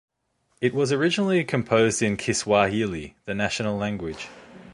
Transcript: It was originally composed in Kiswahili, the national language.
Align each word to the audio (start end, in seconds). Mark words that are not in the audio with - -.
It 0.61 0.73
was 0.73 0.91
originally 0.91 1.43
composed 1.43 2.01
in 2.01 2.17
Kiswahili, 2.17 3.17
the 3.25 3.35
national 3.35 3.77
language. 3.77 4.29